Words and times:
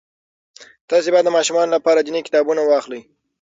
تاسې 0.89 1.07
باید 1.13 1.25
د 1.27 1.31
ماشومانو 1.37 1.73
لپاره 1.75 1.99
دیني 2.01 2.21
کتابونه 2.27 2.61
واخلئ. 2.65 3.01